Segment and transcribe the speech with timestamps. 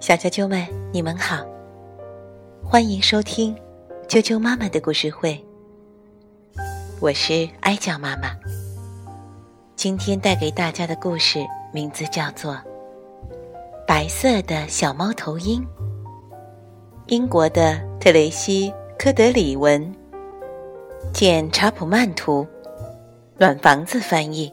[0.00, 1.44] 小啾啾们，你们好，
[2.64, 3.54] 欢迎收听
[4.08, 5.42] 啾啾妈妈的故事会。
[7.00, 8.36] 我是哀叫妈妈，
[9.76, 12.54] 今天带给大家的故事名字叫做
[13.86, 15.62] 《白色的小猫头鹰》。
[17.06, 19.94] 英国的特雷西·科德里文，
[21.12, 22.46] 简·查普曼图，
[23.38, 24.52] 暖房子翻译，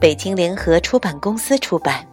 [0.00, 2.07] 北京联合出版公司出版。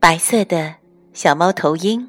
[0.00, 0.76] 白色的
[1.12, 2.08] 小猫头鹰。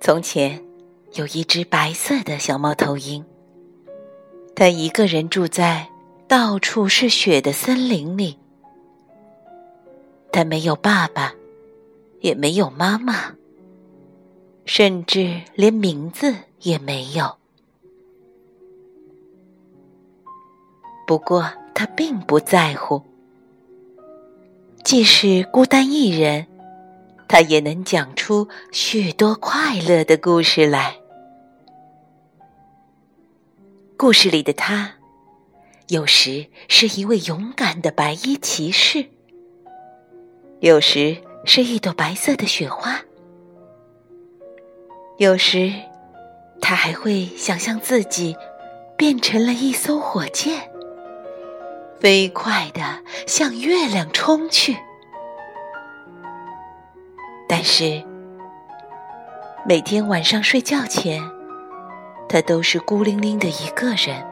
[0.00, 0.64] 从前，
[1.12, 3.22] 有一只白色的小猫头鹰。
[4.54, 5.90] 它一个人住在
[6.26, 8.38] 到处是雪的森林里。
[10.32, 11.34] 它没有爸爸，
[12.20, 13.34] 也没有妈妈，
[14.64, 17.36] 甚至连名字也没有。
[21.06, 23.02] 不过，它并不在乎。
[24.86, 26.46] 即使孤单一人，
[27.26, 30.94] 他也能讲出许多快乐的故事来。
[33.96, 34.92] 故事里的他，
[35.88, 39.06] 有时是一位勇敢的白衣骑士，
[40.60, 43.00] 有时是一朵白色的雪花，
[45.18, 45.72] 有时
[46.60, 48.36] 他还会想象自己
[48.96, 50.70] 变成了一艘火箭。
[52.00, 52.82] 飞快地
[53.26, 54.76] 向月亮冲去，
[57.48, 58.04] 但是
[59.66, 61.22] 每天晚上睡觉前，
[62.28, 64.24] 他都是孤零零的一个人，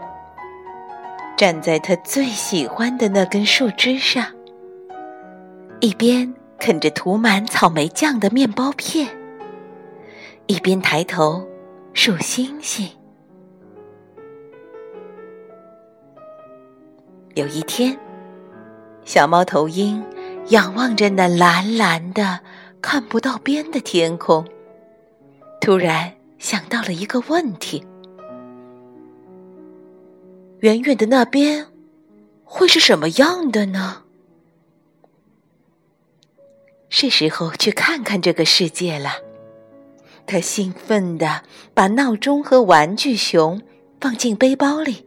[1.36, 4.26] 站在他最喜欢的那根树枝上，
[5.80, 9.08] 一边啃着涂满草莓酱的面包片，
[10.46, 11.48] 一边抬头
[11.94, 12.90] 数星星。
[17.34, 17.98] 有一天，
[19.04, 20.04] 小猫头鹰
[20.50, 22.38] 仰望着那蓝蓝的、
[22.80, 24.46] 看不到边的天空，
[25.60, 27.84] 突然想到了一个问题：
[30.60, 31.66] 远远的那边
[32.44, 34.02] 会是什么样的呢？
[36.88, 39.10] 是时候去看看这个世界了。
[40.24, 41.42] 他兴奋地
[41.74, 43.60] 把闹钟和玩具熊
[44.00, 45.04] 放进背包里。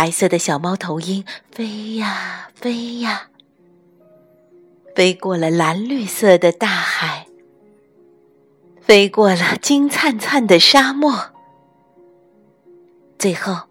[0.00, 3.28] 白色的小猫头鹰飞呀飞呀，
[4.94, 7.26] 飞过了蓝绿色的大海，
[8.80, 11.32] 飞过了金灿灿的沙漠，
[13.18, 13.64] 最后，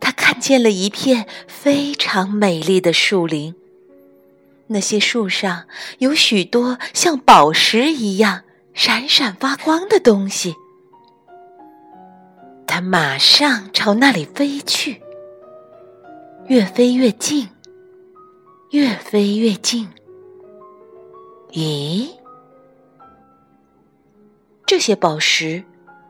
[0.00, 3.54] 它看见了一片非常美丽的树林。
[4.68, 5.66] 那些树上
[5.98, 10.54] 有许多像宝石一样闪闪发光的东西。
[12.66, 15.02] 它马上朝那里飞去。
[16.48, 17.46] 越飞越近，
[18.70, 19.86] 越飞越近。
[21.50, 22.08] 咦，
[24.64, 25.62] 这些宝石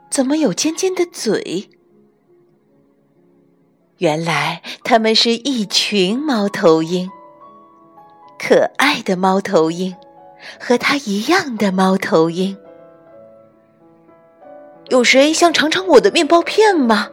[0.08, 1.68] 怎么有尖尖的嘴？
[3.96, 7.10] 原来它们是一群猫头鹰，
[8.38, 9.96] 可爱的猫头鹰，
[10.60, 12.56] 和它一样的猫头鹰。
[14.90, 17.10] 有谁想尝尝我的面包片吗？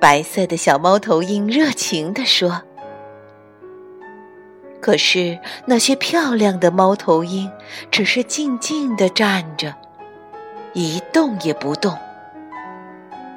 [0.00, 2.62] 白色的小猫头鹰热情地说
[4.80, 7.50] ：“可是那些漂亮的猫头鹰
[7.90, 9.74] 只是静静地站着，
[10.72, 11.96] 一动也不动。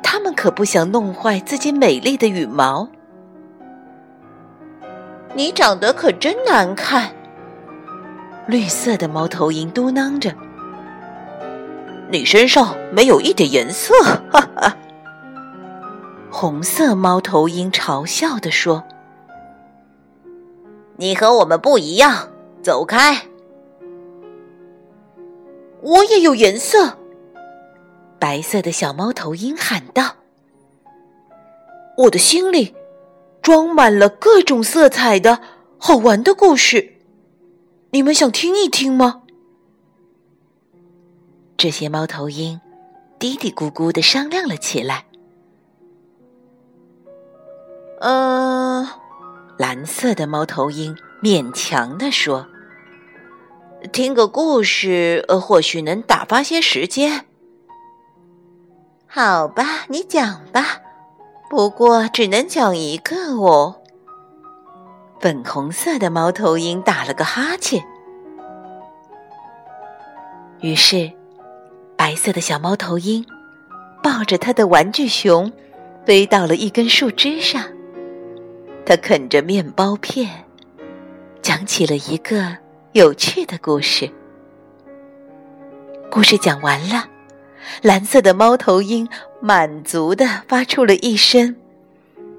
[0.03, 2.87] 它们可不想弄坏自己美丽的羽毛。”
[5.33, 7.11] 你长得可真难看，
[8.47, 10.33] 绿色的猫头鹰嘟囔着
[12.11, 13.93] ：“你身上没有一点颜色。”
[14.31, 14.77] 哈哈。
[16.33, 18.85] 红色猫头鹰嘲笑地说
[20.95, 22.29] ：“你和我们不一样，
[22.63, 23.27] 走开！”
[25.83, 26.97] 我也有颜色，
[28.17, 30.15] 白色的小猫头鹰喊道
[31.97, 32.73] ：“我的心里
[33.41, 35.41] 装满了各种色彩的
[35.77, 36.93] 好玩的故事，
[37.91, 39.23] 你们想听一听吗？”
[41.57, 42.61] 这些猫头鹰
[43.19, 45.05] 嘀嘀咕咕的商量了起来。
[48.01, 48.87] 嗯，
[49.57, 52.47] 蓝色的猫头鹰勉强地说
[53.93, 57.27] ：“听个故事，呃，或许能打发些时间。”
[59.05, 60.81] 好吧，你讲吧，
[61.47, 63.75] 不过只能讲一个哦。
[65.19, 67.83] 粉红色的猫头鹰打了个哈欠。
[70.61, 71.11] 于是，
[71.95, 73.23] 白色的小猫头鹰
[74.01, 75.51] 抱着它的玩具熊，
[76.03, 77.63] 飞到了一根树枝上。
[78.91, 80.43] 他啃着面包片，
[81.41, 82.57] 讲起了一个
[82.91, 84.11] 有趣的故事。
[86.11, 87.07] 故事讲完了，
[87.81, 89.07] 蓝色的猫头鹰
[89.39, 91.55] 满足的发出了一声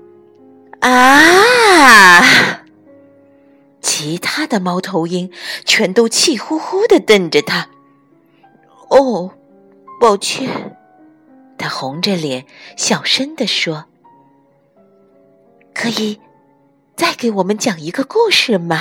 [0.81, 2.21] “啊”。
[3.81, 5.33] 其他的猫头鹰
[5.65, 7.71] 全都气呼呼的瞪着他。
[8.91, 9.33] 哦，
[9.99, 10.77] 抱歉，
[11.57, 12.45] 他红着脸
[12.77, 13.87] 小声地说
[15.73, 16.21] ：“可以
[16.97, 18.79] 再给我们讲一个故事吗？”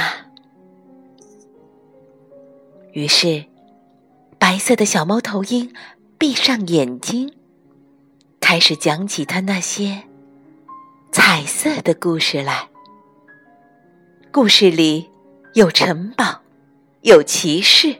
[2.94, 3.46] 于是，
[4.38, 5.74] 白色的小猫头鹰
[6.18, 7.34] 闭上眼睛，
[8.42, 10.04] 开始讲起他那些
[11.12, 12.68] 彩色的故事来。
[14.31, 15.10] 故事里
[15.54, 16.42] 有城堡，
[17.02, 17.96] 有骑士，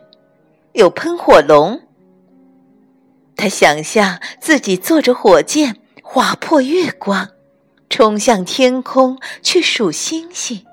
[0.74, 1.82] 有喷火龙。
[3.38, 7.30] 他想象自己坐着火箭划破月光，
[7.92, 10.66] 冲向天空去数星星，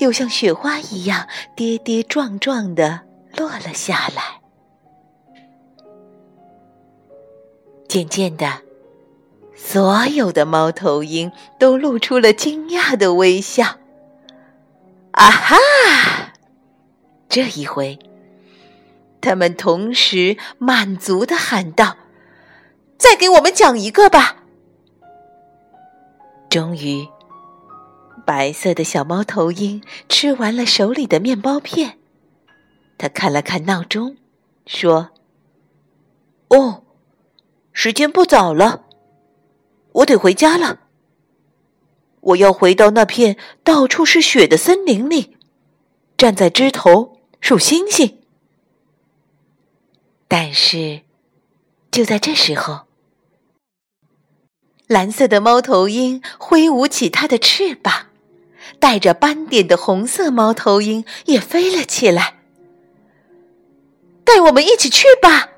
[0.00, 3.02] 又像雪花一样跌跌撞撞的
[3.36, 4.40] 落了下来。
[7.88, 8.62] 渐渐的，
[9.54, 13.76] 所有的猫头鹰都露出了惊讶的微笑。
[15.12, 15.56] 啊哈！
[17.28, 17.98] 这一回，
[19.20, 21.96] 他们同时满足的喊道
[22.98, 24.42] ：“再给我们讲一个吧！”
[26.56, 27.06] 终于，
[28.24, 31.98] 白色的小猫头鹰吃完了手里的面包片，
[32.96, 34.16] 他看了看闹钟，
[34.64, 35.10] 说
[36.48, 36.82] ：“哦，
[37.74, 38.86] 时间不早了，
[39.92, 40.80] 我得回家了。”
[42.32, 45.36] 我要回到那片到处是雪的森林里，
[46.16, 48.22] 站在枝头数星星。
[50.26, 51.02] 但是，
[51.90, 52.85] 就在这时候，
[54.86, 58.06] 蓝色的猫头鹰挥舞起它的翅膀，
[58.78, 62.34] 带着斑点的红色猫头鹰也飞了起来。
[64.22, 65.48] 带我们一起去吧！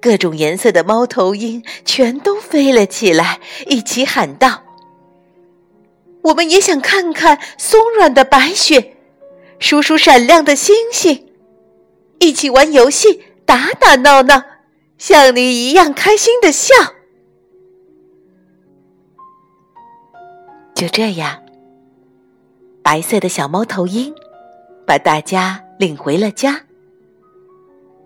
[0.00, 4.62] 各种颜色的猫头鹰全都飞了起来，一起喊道。
[6.22, 8.96] 我们也想看看松软的白雪，
[9.58, 11.26] 数数闪亮的星星，
[12.20, 14.42] 一起玩游戏，打打闹闹，
[14.96, 16.74] 像你一样开心的笑。
[20.80, 21.42] 就这样，
[22.82, 24.14] 白色的小猫头鹰
[24.86, 26.58] 把大家领回了家。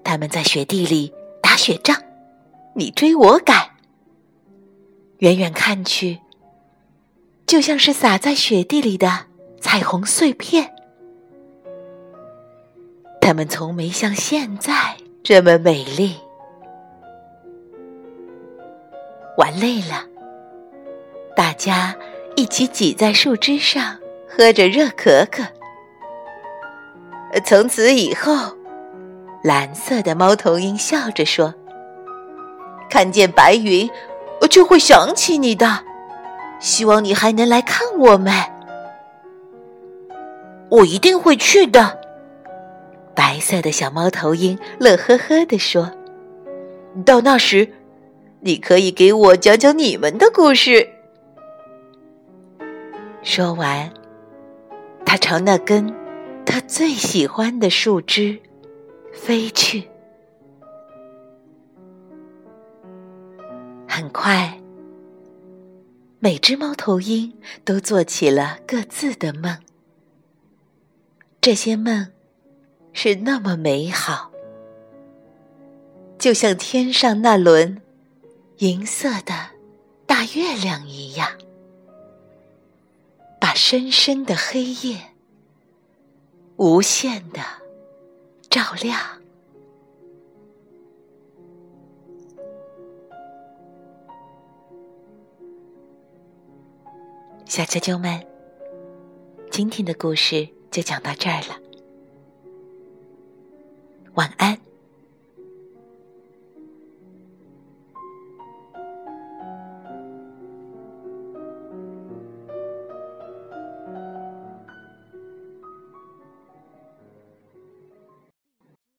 [0.03, 1.97] 他们在雪地里打雪仗，
[2.75, 3.71] 你追我赶，
[5.19, 6.19] 远远看去。
[7.47, 9.27] 就像是洒在雪地里的
[9.61, 10.75] 彩虹碎片，
[13.20, 16.17] 它们从没像现在这么美丽。
[19.38, 20.05] 玩累了，
[21.37, 21.94] 大家
[22.36, 23.96] 一起挤在树枝上，
[24.28, 25.44] 喝着热可可。
[27.44, 28.32] 从此以后，
[29.42, 31.54] 蓝色的猫头鹰笑着说
[32.90, 33.88] ：“看见白云，
[34.40, 35.84] 我就会想起你的。”
[36.60, 38.32] 希望你还能来看我们，
[40.70, 41.98] 我一定会去的。
[43.14, 45.93] 白色的小猫头鹰乐呵呵地说
[47.05, 47.69] ：“到那时，
[48.41, 50.88] 你可以给我讲讲你们的故事。”
[53.24, 53.90] 说完，
[55.04, 55.93] 他朝那根
[56.44, 58.38] 他最喜欢的树枝
[59.14, 59.88] 飞去。
[63.88, 64.60] 很快。
[66.19, 67.32] 每只猫头鹰
[67.64, 69.58] 都做起了各自的梦，
[71.40, 72.08] 这些梦
[72.93, 74.31] 是那么美好，
[76.19, 77.81] 就像天上那轮
[78.58, 79.34] 银色的
[80.06, 81.28] 大月亮一样，
[83.55, 85.01] 深深的黑夜
[86.56, 87.41] 无限的
[88.51, 88.99] 照亮。
[97.46, 98.27] 小啾啾们，
[99.53, 101.56] 今天的故事就讲到这儿了，
[104.15, 104.58] 晚安。